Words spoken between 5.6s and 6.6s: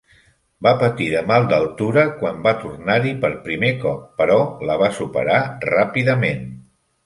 ràpidament.